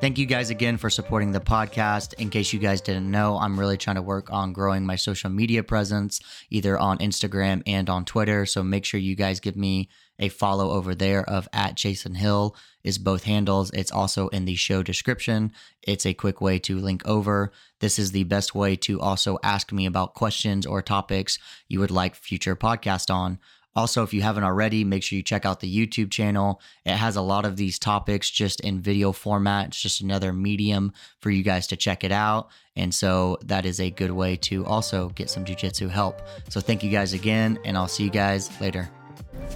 [0.00, 2.14] Thank you guys again for supporting the podcast.
[2.14, 5.28] In case you guys didn't know, I'm really trying to work on growing my social
[5.28, 8.46] media presence, either on Instagram and on Twitter.
[8.46, 9.88] So make sure you guys give me
[10.20, 13.72] a follow over there of at Chasen Hill is both handles.
[13.72, 15.50] It's also in the show description.
[15.82, 17.50] It's a quick way to link over.
[17.80, 21.90] This is the best way to also ask me about questions or topics you would
[21.90, 23.40] like future podcast on.
[23.78, 26.60] Also, if you haven't already, make sure you check out the YouTube channel.
[26.84, 29.68] It has a lot of these topics just in video format.
[29.68, 32.48] It's just another medium for you guys to check it out.
[32.74, 36.20] And so that is a good way to also get some jujitsu help.
[36.48, 38.90] So thank you guys again, and I'll see you guys later.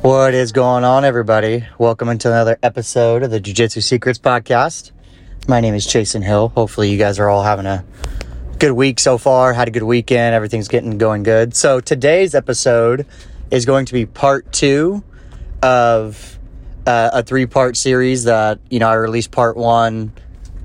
[0.02, 1.66] What is going on, everybody?
[1.78, 4.92] Welcome into another episode of the Jiu Jitsu Secrets Podcast.
[5.48, 6.50] My name is Chasen Hill.
[6.50, 7.84] Hopefully, you guys are all having a
[8.60, 9.52] good week so far.
[9.52, 10.36] Had a good weekend.
[10.36, 11.56] Everything's getting going good.
[11.56, 13.04] So today's episode
[13.52, 15.04] is going to be part two
[15.62, 16.38] of
[16.86, 20.12] uh, a three part series that, you know, I released part one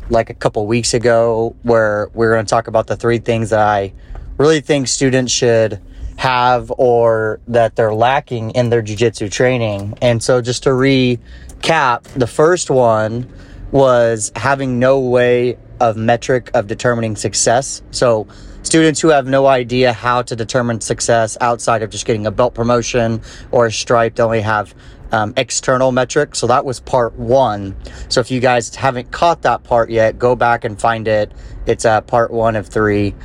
[0.09, 3.59] like a couple weeks ago, where we're going to talk about the three things that
[3.59, 3.93] I
[4.37, 5.81] really think students should
[6.15, 9.97] have or that they're lacking in their jiu-jitsu training.
[10.01, 13.31] And so just to recap, the first one
[13.69, 17.81] was having no way of metric of determining success.
[17.91, 18.27] So
[18.67, 22.53] students who have no idea how to determine success outside of just getting a belt
[22.53, 24.75] promotion or a stripe they only have
[25.13, 26.37] um, external metrics.
[26.39, 27.77] So that was part one.
[28.09, 31.31] So if you guys haven't caught that part yet, go back and find it.
[31.65, 33.15] It's uh, part one of three.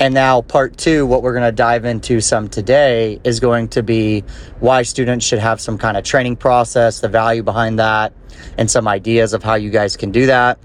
[0.00, 3.84] And now, part two, what we're going to dive into some today is going to
[3.84, 4.24] be
[4.58, 8.12] why students should have some kind of training process, the value behind that,
[8.56, 10.58] and some ideas of how you guys can do that.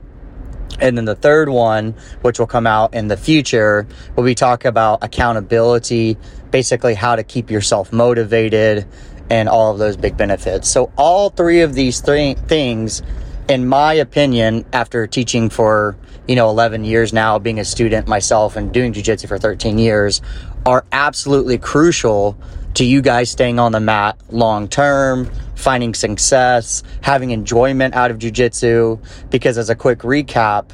[0.79, 4.66] And then the third one, which will come out in the future, will be talk
[4.66, 6.17] about accountability,
[6.52, 8.85] basically how to keep yourself motivated
[9.29, 10.69] and all of those big benefits.
[10.69, 13.01] So all three of these three things,
[13.47, 15.95] in my opinion, after teaching for,
[16.27, 20.21] you know, 11 years now, being a student myself and doing jujitsu for 13 years,
[20.66, 22.38] are absolutely crucial
[22.75, 28.17] to you guys staying on the mat long term, finding success, having enjoyment out of
[28.17, 29.00] jujitsu.
[29.29, 30.72] Because as a quick recap,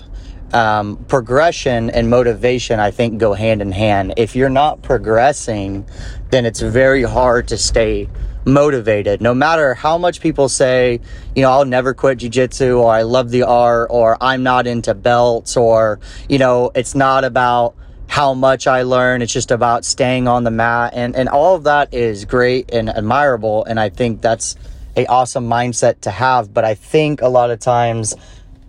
[0.54, 4.14] um, progression and motivation, I think, go hand in hand.
[4.18, 5.86] If you're not progressing,
[6.32, 8.10] then it's very hard to stay
[8.46, 9.22] motivated.
[9.22, 11.02] No matter how much people say,
[11.36, 14.96] you know, I'll never quit jujitsu, or I love the art, or I'm not into
[14.96, 17.76] belts, or, you know, it's not about
[18.10, 19.22] how much I learn.
[19.22, 20.94] It's just about staying on the mat.
[20.96, 23.64] And, and all of that is great and admirable.
[23.66, 24.56] And I think that's
[24.98, 26.52] a awesome mindset to have.
[26.52, 28.16] But I think a lot of times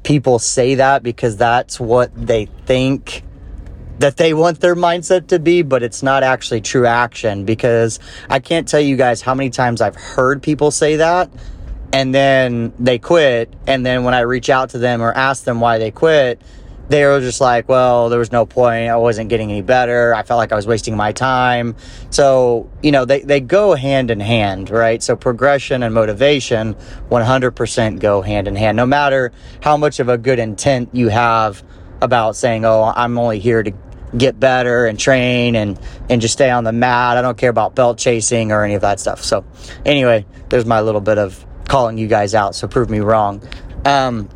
[0.03, 3.25] people say that because that's what they think
[3.99, 8.41] that they want their mindset to be, but it's not actually true action because I
[8.41, 11.31] can't tell you guys how many times I've heard people say that
[11.93, 13.53] and then they quit.
[13.67, 16.41] And then when I reach out to them or ask them why they quit,
[16.91, 18.91] they were just like, well, there was no point.
[18.91, 20.13] I wasn't getting any better.
[20.13, 21.77] I felt like I was wasting my time.
[22.11, 25.01] So, you know, they, they go hand in hand, right?
[25.01, 26.75] So progression and motivation
[27.09, 28.77] 100% go hand in hand.
[28.77, 29.31] No matter
[29.63, 31.63] how much of a good intent you have
[32.03, 33.73] about saying, oh, I'm only here to
[34.17, 35.79] get better and train and,
[36.09, 37.17] and just stay on the mat.
[37.17, 39.23] I don't care about belt chasing or any of that stuff.
[39.23, 39.45] So
[39.87, 42.57] anyway, there's my little bit of calling you guys out.
[42.57, 43.47] So prove me wrong.
[43.85, 44.29] Um,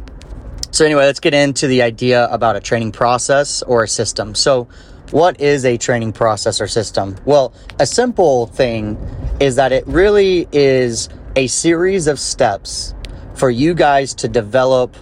[0.75, 4.35] so, anyway, let's get into the idea about a training process or a system.
[4.35, 4.67] So,
[5.13, 7.15] what is a training process or system?
[7.25, 8.99] Well, a simple thing
[9.39, 12.93] is that it really is a series of steps
[13.35, 14.97] for you guys to develop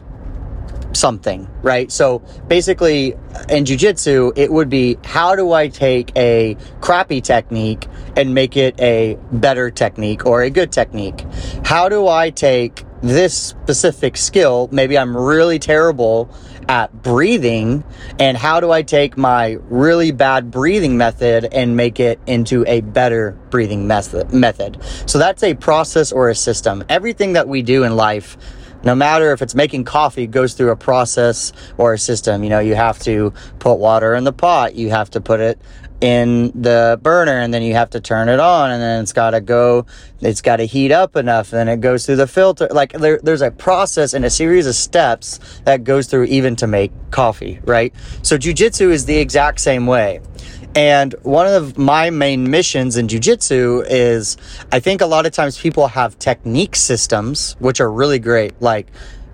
[0.92, 1.90] something, right?
[1.90, 2.18] So
[2.48, 3.12] basically
[3.48, 8.78] in jujitsu, it would be how do I take a crappy technique and make it
[8.78, 11.24] a better technique or a good technique?
[11.64, 16.30] How do I take this specific skill, maybe I'm really terrible
[16.68, 17.82] at breathing,
[18.18, 22.80] and how do I take my really bad breathing method and make it into a
[22.80, 24.78] better breathing method?
[25.06, 26.84] So that's a process or a system.
[26.88, 28.36] Everything that we do in life
[28.84, 32.58] no matter if it's making coffee goes through a process or a system you know
[32.58, 35.60] you have to put water in the pot you have to put it
[36.02, 39.30] in the burner and then you have to turn it on and then it's got
[39.30, 39.86] to go
[40.20, 42.68] it's got to heat up enough and then it goes through the filter.
[42.70, 46.66] Like there, there's a process and a series of steps that goes through even to
[46.66, 47.94] make coffee right?
[48.22, 50.20] So jujitsu is the exact same way.
[50.74, 54.36] And one of my main missions in jujitsu is
[54.72, 58.60] I think a lot of times people have technique systems, which are really great.
[58.60, 58.86] Like,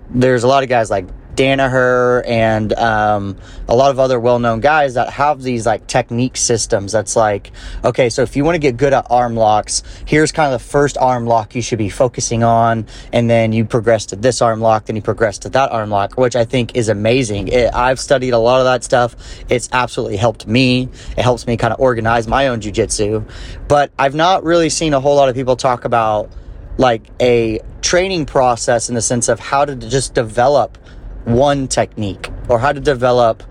[0.09, 1.07] there's a lot of guys like
[1.39, 3.37] Danaher and um,
[3.69, 6.91] a lot of other well-known guys that have these like technique systems.
[6.91, 7.53] That's like,
[7.85, 10.67] okay, so if you want to get good at arm locks, here's kind of the
[10.67, 14.59] first arm lock you should be focusing on, and then you progress to this arm
[14.59, 17.47] lock, then you progress to that arm lock, which I think is amazing.
[17.47, 19.15] It, I've studied a lot of that stuff.
[19.47, 20.89] It's absolutely helped me.
[21.15, 23.25] It helps me kind of organize my own jujitsu,
[23.69, 26.29] but I've not really seen a whole lot of people talk about
[26.77, 30.77] like a training process in the sense of how to just develop
[31.25, 33.43] one technique or how to develop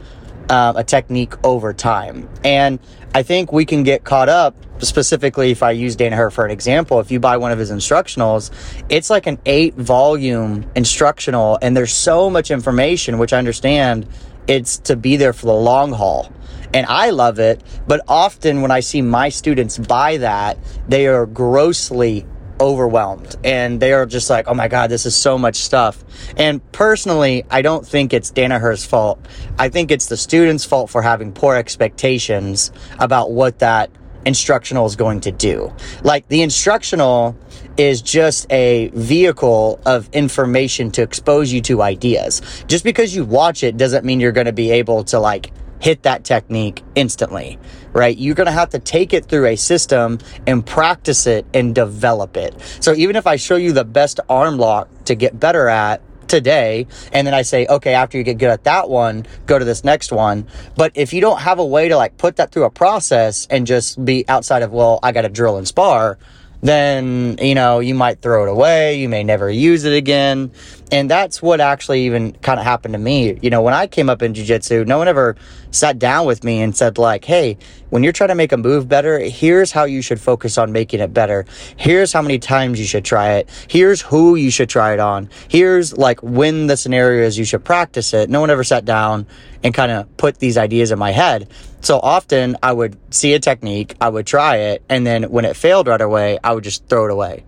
[0.50, 2.28] um, a technique over time.
[2.44, 2.78] And
[3.14, 7.00] I think we can get caught up, specifically if I use Danaher for an example.
[7.00, 8.50] If you buy one of his instructionals,
[8.88, 14.06] it's like an eight volume instructional, and there's so much information, which I understand
[14.46, 16.32] it's to be there for the long haul.
[16.74, 21.24] And I love it, but often when I see my students buy that, they are
[21.24, 22.26] grossly
[22.60, 26.02] overwhelmed and they are just like, oh my God, this is so much stuff.
[26.36, 29.24] And personally, I don't think it's Danaher's fault.
[29.58, 33.90] I think it's the student's fault for having poor expectations about what that
[34.24, 35.72] instructional is going to do.
[36.02, 37.36] Like the instructional
[37.76, 42.42] is just a vehicle of information to expose you to ideas.
[42.66, 46.02] Just because you watch it doesn't mean you're going to be able to like hit
[46.02, 47.58] that technique instantly,
[47.92, 48.16] right?
[48.16, 52.36] You're going to have to take it through a system and practice it and develop
[52.36, 52.54] it.
[52.80, 56.86] So even if I show you the best arm lock to get better at, today
[57.12, 59.82] and then I say, okay, after you get good at that one, go to this
[59.82, 60.46] next one.
[60.76, 63.66] But if you don't have a way to like put that through a process and
[63.66, 66.18] just be outside of, well, I got to drill and spar,
[66.60, 68.98] then, you know, you might throw it away.
[68.98, 70.50] You may never use it again.
[70.90, 73.38] And that's what actually even kind of happened to me.
[73.42, 75.36] You know, when I came up in jujitsu, no one ever
[75.70, 77.58] sat down with me and said, like, hey,
[77.90, 81.00] when you're trying to make a move better, here's how you should focus on making
[81.00, 81.44] it better.
[81.76, 83.50] Here's how many times you should try it.
[83.68, 85.28] Here's who you should try it on.
[85.48, 88.30] Here's like when the scenarios you should practice it.
[88.30, 89.26] No one ever sat down
[89.62, 91.50] and kind of put these ideas in my head.
[91.82, 95.54] So often I would see a technique, I would try it, and then when it
[95.54, 97.44] failed right away, I would just throw it away.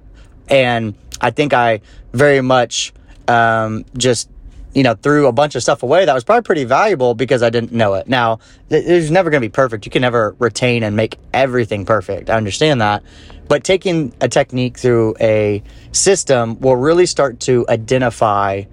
[0.48, 1.80] And I think I
[2.12, 2.92] very much
[3.30, 4.28] um, just
[4.74, 7.50] you know threw a bunch of stuff away that was probably pretty valuable because I
[7.50, 8.08] didn't know it.
[8.08, 9.86] Now, it's never going to be perfect.
[9.86, 12.30] You can never retain and make everything perfect.
[12.30, 13.02] I understand that.
[13.48, 15.62] But taking a technique through a
[15.92, 18.64] system will really start to identify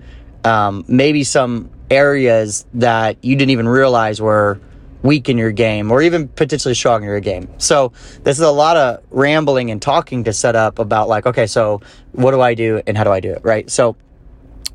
[0.43, 4.59] um, maybe some areas that you didn't even realize were
[5.01, 7.47] weak in your game or even potentially strong in your game.
[7.57, 7.91] So
[8.23, 11.81] this is a lot of rambling and talking to set up about like, okay, so
[12.11, 13.41] what do I do and how do I do it?
[13.43, 13.69] Right.
[13.69, 13.95] So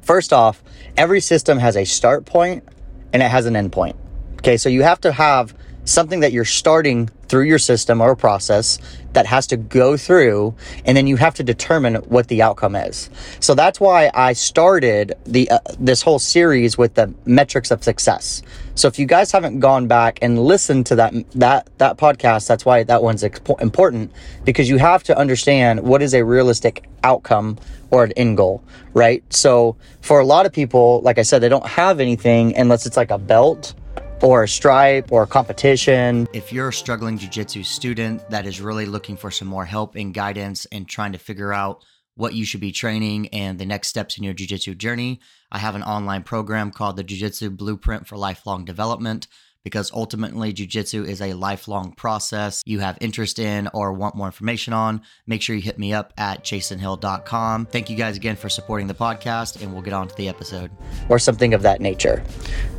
[0.03, 0.63] first off,
[0.97, 2.65] every system has a start point
[3.13, 3.97] and it has an end point.
[4.37, 4.57] Okay.
[4.57, 5.55] So you have to have
[5.85, 8.79] something that you're starting through your system or process
[9.15, 13.09] that has to go through and then you have to determine what the outcome is.
[13.41, 18.43] So that's why I started the uh, this whole series with the metrics of success.
[18.75, 22.67] So if you guys haven't gone back and listened to that that that podcast, that's
[22.67, 24.13] why that one's important
[24.45, 27.57] because you have to understand what is a realistic outcome
[27.91, 28.63] or an end goal,
[28.93, 29.25] right?
[29.33, 32.99] So for a lot of people, like I said, they don't have anything unless it's
[32.99, 33.75] like a belt
[34.23, 36.29] or a stripe or a competition.
[36.33, 40.15] If you're a struggling jiu-jitsu student that is really looking for some more help and
[40.15, 41.85] guidance and trying to figure out
[42.15, 45.21] what you should be training and the next steps in your jiu-jitsu journey,
[45.51, 49.27] I have an online program called the Jiu-Jitsu Blueprint for Lifelong Development
[49.65, 54.73] because ultimately jujitsu is a lifelong process you have interest in or want more information
[54.73, 57.67] on, make sure you hit me up at chasenhill.com.
[57.67, 60.71] Thank you guys again for supporting the podcast, and we'll get on to the episode.
[61.09, 62.23] Or something of that nature.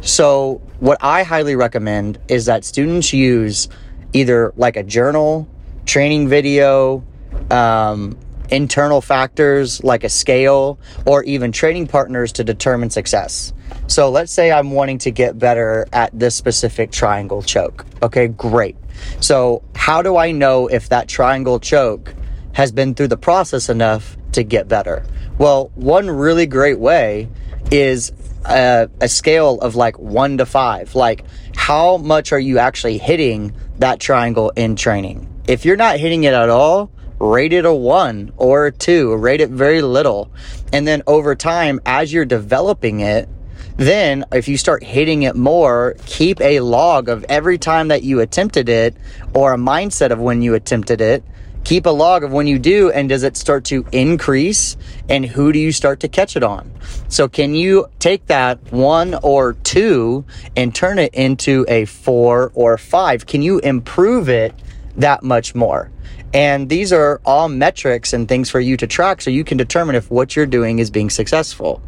[0.01, 3.69] So, what I highly recommend is that students use
[4.13, 5.47] either like a journal,
[5.85, 7.03] training video,
[7.51, 8.17] um,
[8.49, 13.53] internal factors like a scale, or even training partners to determine success.
[13.93, 17.85] So let's say I'm wanting to get better at this specific triangle choke.
[18.01, 18.75] Okay, great.
[19.19, 22.15] So, how do I know if that triangle choke
[22.53, 25.05] has been through the process enough to get better?
[25.37, 27.29] Well, one really great way
[27.69, 28.11] is
[28.45, 30.95] a, a, scale of like one to five.
[30.95, 31.23] Like,
[31.55, 35.29] how much are you actually hitting that triangle in training?
[35.47, 39.39] If you're not hitting it at all, rate it a one or a two, rate
[39.39, 40.31] it very little.
[40.71, 43.29] And then over time, as you're developing it,
[43.77, 48.19] then, if you start hitting it more, keep a log of every time that you
[48.19, 48.95] attempted it
[49.33, 51.23] or a mindset of when you attempted it.
[51.63, 54.75] Keep a log of when you do, and does it start to increase?
[55.07, 56.69] And who do you start to catch it on?
[57.07, 60.25] So, can you take that one or two
[60.57, 63.25] and turn it into a four or five?
[63.25, 64.53] Can you improve it
[64.97, 65.89] that much more?
[66.33, 69.95] And these are all metrics and things for you to track so you can determine
[69.95, 71.81] if what you're doing is being successful.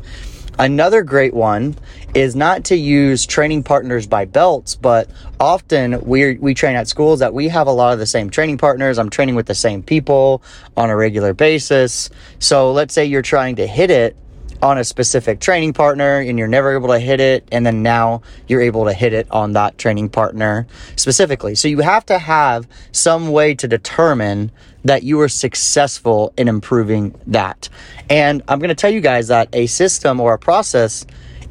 [0.57, 1.75] Another great one
[2.13, 5.09] is not to use training partners by belts, but
[5.39, 8.57] often we we train at schools that we have a lot of the same training
[8.57, 8.97] partners.
[8.97, 10.41] I'm training with the same people
[10.77, 12.09] on a regular basis.
[12.39, 14.15] So let's say you're trying to hit it
[14.61, 18.21] on a specific training partner and you're never able to hit it and then now
[18.47, 21.55] you're able to hit it on that training partner specifically.
[21.55, 24.51] So you have to have some way to determine
[24.83, 27.69] that you are successful in improving that.
[28.09, 31.05] And I'm going to tell you guys that a system or a process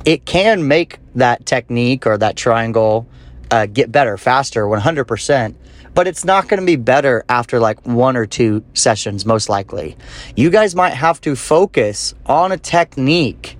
[0.04, 3.06] it can make that technique or that triangle
[3.50, 5.54] uh, get better faster 100%
[5.94, 9.96] but it's not going to be better after like one or two sessions, most likely.
[10.36, 13.56] You guys might have to focus on a technique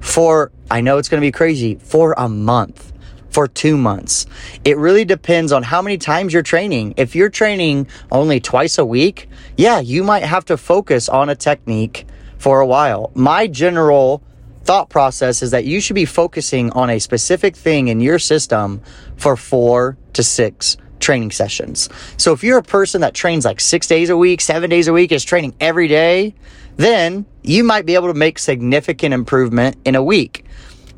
[0.00, 2.92] for, I know it's going to be crazy, for a month,
[3.28, 4.26] for two months.
[4.64, 6.94] It really depends on how many times you're training.
[6.96, 11.34] If you're training only twice a week, yeah, you might have to focus on a
[11.34, 12.06] technique
[12.38, 13.10] for a while.
[13.14, 14.22] My general
[14.64, 18.80] thought process is that you should be focusing on a specific thing in your system
[19.16, 21.88] for four to six training sessions.
[22.16, 24.92] So if you're a person that trains like six days a week, seven days a
[24.92, 26.34] week, is training every day,
[26.78, 30.44] then you might be able to make significant improvement in a week.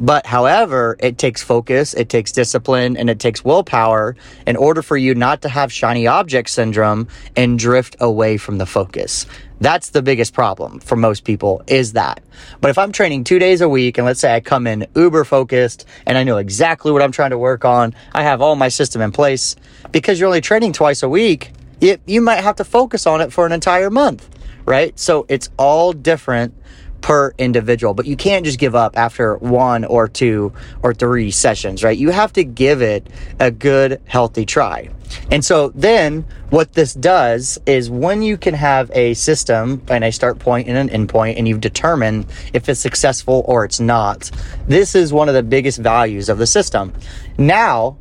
[0.01, 4.97] But however, it takes focus, it takes discipline, and it takes willpower in order for
[4.97, 9.27] you not to have shiny object syndrome and drift away from the focus.
[9.61, 12.23] That's the biggest problem for most people is that.
[12.61, 15.25] But if I'm training two days a week and let's say I come in uber
[15.25, 18.69] focused and I know exactly what I'm trying to work on, I have all my
[18.69, 19.57] system in place
[19.91, 21.51] because you're only training twice a week,
[21.81, 24.29] you, you might have to focus on it for an entire month,
[24.65, 24.97] right?
[24.99, 26.55] So it's all different
[27.01, 30.53] per individual, but you can't just give up after one or two
[30.83, 31.97] or three sessions, right?
[31.97, 33.07] You have to give it
[33.39, 34.91] a good, healthy try.
[35.31, 40.13] And so then what this does is when you can have a system and a
[40.13, 44.31] start point and an end point and you've determined if it's successful or it's not,
[44.67, 46.93] this is one of the biggest values of the system.
[47.39, 47.97] Now,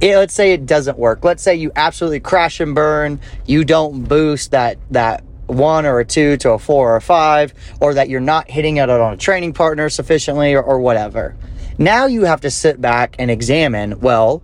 [0.00, 1.24] it, let's say it doesn't work.
[1.24, 3.20] Let's say you absolutely crash and burn.
[3.46, 7.52] You don't boost that, that one or a two to a four or a five,
[7.80, 11.36] or that you're not hitting it on a training partner sufficiently or, or whatever.
[11.78, 14.42] Now you have to sit back and examine well,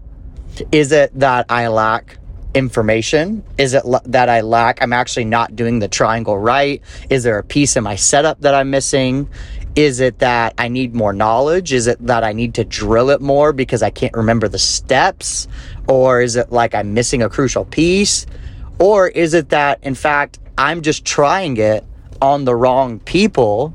[0.72, 2.18] is it that I lack
[2.54, 3.44] information?
[3.58, 6.82] Is it l- that I lack, I'm actually not doing the triangle right?
[7.10, 9.28] Is there a piece in my setup that I'm missing?
[9.74, 11.74] Is it that I need more knowledge?
[11.74, 15.46] Is it that I need to drill it more because I can't remember the steps?
[15.86, 18.24] Or is it like I'm missing a crucial piece?
[18.78, 21.84] Or is it that, in fact, I'm just trying it
[22.20, 23.74] on the wrong people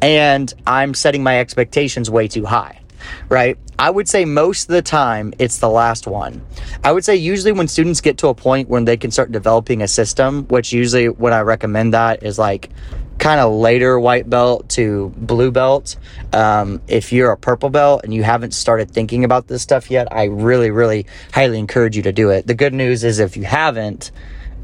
[0.00, 2.80] and I'm setting my expectations way too high,
[3.28, 3.58] right?
[3.78, 6.44] I would say most of the time it's the last one.
[6.84, 9.82] I would say usually when students get to a point when they can start developing
[9.82, 12.70] a system, which usually when I recommend that is like
[13.18, 15.96] kind of later white belt to blue belt.
[16.32, 20.08] Um, if you're a purple belt and you haven't started thinking about this stuff yet,
[20.10, 22.46] I really, really highly encourage you to do it.
[22.46, 24.10] The good news is if you haven't,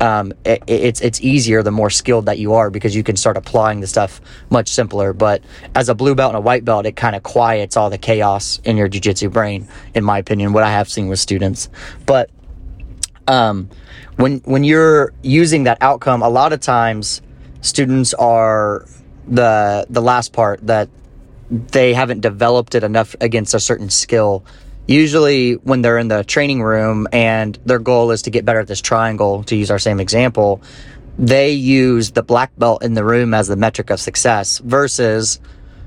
[0.00, 3.36] um, it, it's it's easier the more skilled that you are because you can start
[3.36, 5.12] applying the stuff much simpler.
[5.12, 5.42] But
[5.74, 8.60] as a blue belt and a white belt, it kind of quiets all the chaos
[8.64, 10.52] in your jujitsu brain, in my opinion.
[10.52, 11.68] What I have seen with students,
[12.06, 12.30] but
[13.26, 13.68] um,
[14.16, 17.20] when when you're using that outcome, a lot of times
[17.60, 18.86] students are
[19.26, 20.88] the the last part that
[21.50, 24.44] they haven't developed it enough against a certain skill
[24.88, 28.66] usually when they're in the training room and their goal is to get better at
[28.66, 30.60] this triangle, to use our same example,
[31.18, 35.38] they use the black belt in the room as the metric of success versus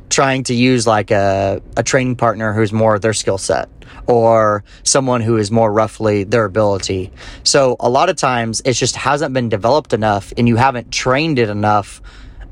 [0.10, 3.70] trying to use like a, a training partner who's more their skill set
[4.08, 7.12] or someone who is more roughly their ability.
[7.43, 11.39] So a lot of times it just hasn't been developed enough and you haven't trained
[11.39, 12.01] it enough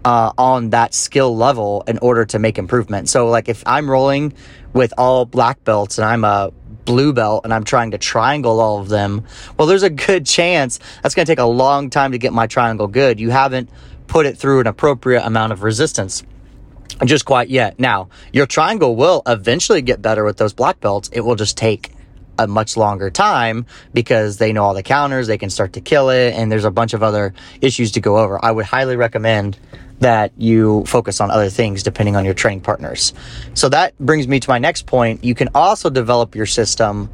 [0.06, 3.10] uh, on that skill level in order to make improvement.
[3.10, 4.34] So like if I'm rolling
[4.74, 6.52] with all black belts and I'm a
[6.86, 9.26] blue belt and I'm trying to triangle all of them,
[9.58, 12.48] well, there's a good chance that's going to take a long time to get my
[12.48, 13.20] triangle good.
[13.20, 13.70] You haven't
[14.08, 16.24] put it through an appropriate amount of resistance
[17.06, 17.80] just quite yet.
[17.80, 21.10] Now, your triangle will eventually get better with those black belts.
[21.14, 21.92] It will just take
[22.40, 26.10] a much longer time because they know all the counters, they can start to kill
[26.10, 28.44] it, and there's a bunch of other issues to go over.
[28.44, 29.60] I would highly recommend
[30.00, 33.14] that you focus on other things depending on your training partners.
[33.54, 35.24] So that brings me to my next point.
[35.24, 37.10] You can also develop your system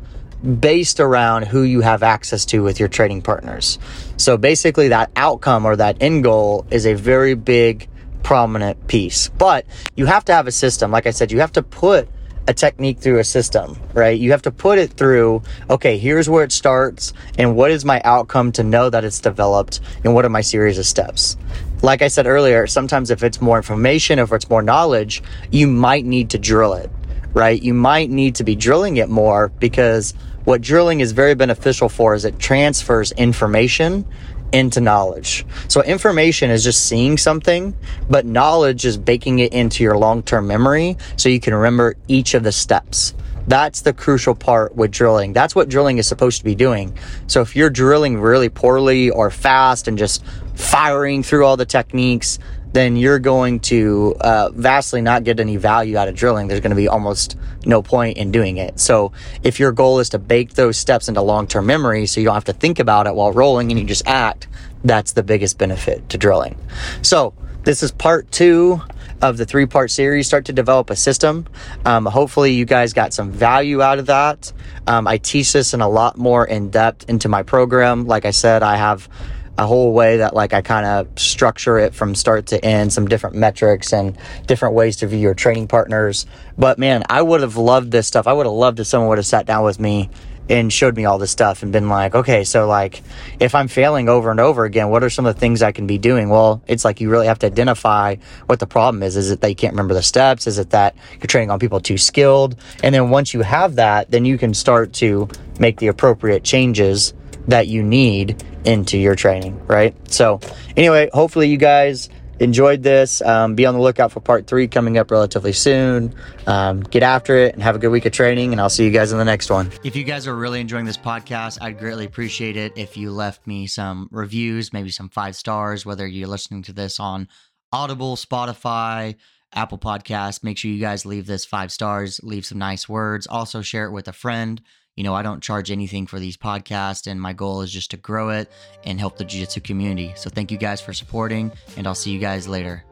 [0.60, 3.80] based around who you have access to with your trading partners.
[4.18, 7.90] So basically, that outcome or that end goal is a very big,
[8.22, 9.30] prominent piece.
[9.30, 9.66] But
[9.96, 10.92] you have to have a system.
[10.92, 12.08] Like I said, you have to put
[12.48, 14.20] a technique through a system, right?
[14.20, 18.02] You have to put it through, okay, here's where it starts and what is my
[18.04, 21.38] outcome to know that it's developed and what are my series of steps.
[21.82, 25.22] like I said earlier, sometimes if it's more information, or if it's more knowledge,
[25.52, 26.90] you might need to drill it,
[27.34, 27.62] right?
[27.62, 30.14] You might need to be drilling it more because
[30.46, 34.06] what drilling is very beneficial for is it transfers information
[34.52, 35.46] into knowledge.
[35.68, 37.76] So information is just seeing something,
[38.10, 42.44] but knowledge is baking it into your long-term memory so you can remember each of
[42.44, 43.14] the steps.
[43.48, 45.34] That's the crucial part with drilling.
[45.34, 46.98] That's what drilling is supposed to be doing.
[47.28, 50.24] So if you're drilling really poorly or fast and just
[50.56, 52.40] firing through all the techniques,
[52.74, 56.48] then you're going to uh, vastly not get any value out of drilling.
[56.48, 58.80] There's going to be almost no point in doing it.
[58.80, 62.34] So if your goal is to bake those steps into long-term memory so you don't
[62.34, 64.48] have to think about it while rolling and you just act,
[64.84, 66.58] that's the biggest benefit to drilling.
[67.02, 67.34] So
[67.64, 68.82] this is part two
[69.22, 71.48] of the three part series start to develop a system.
[71.86, 74.52] Um, hopefully, you guys got some value out of that.
[74.86, 78.06] Um, I teach this in a lot more in depth into my program.
[78.06, 79.10] Like I said, I have
[79.58, 83.08] a whole way that like I kind of structure it from start to end, some
[83.08, 86.26] different metrics and different ways to view your training partners.
[86.58, 88.28] But man, I would have loved this stuff.
[88.28, 90.10] I would have loved if someone would have sat down with me
[90.48, 93.02] and showed me all this stuff and been like, okay, so like
[93.40, 95.88] if I'm failing over and over again, what are some of the things I can
[95.88, 96.30] be doing?
[96.30, 99.18] Well, it's like you really have to identify what the problem is.
[99.18, 100.48] Is it that you can't remember the steps?
[100.48, 102.58] Is it that you're training on people too skilled?
[102.84, 107.14] And then once you have that, then you can start to make the appropriate changes
[107.48, 109.96] that you need into your training, right?
[110.12, 110.40] So,
[110.76, 113.22] anyway, hopefully you guys enjoyed this.
[113.22, 116.14] Um, be on the lookout for part three coming up relatively soon.
[116.48, 118.92] Um, get after it and have a good week of training, and I'll see you
[118.92, 119.72] guys in the next one.
[119.84, 123.48] If you guys are really enjoying this podcast, I'd greatly appreciate it if you left
[123.48, 127.28] me some reviews, maybe some five stars, whether you're listening to this on
[127.72, 129.16] Audible, Spotify,
[129.54, 130.44] Apple Podcasts.
[130.44, 133.28] Make sure you guys leave this five stars, leave some nice words.
[133.28, 134.62] Also, share it with a friend.
[134.96, 137.98] You know, I don't charge anything for these podcasts, and my goal is just to
[137.98, 138.50] grow it
[138.86, 140.14] and help the jiu jitsu community.
[140.16, 142.84] So, thank you guys for supporting, and I'll see you guys later.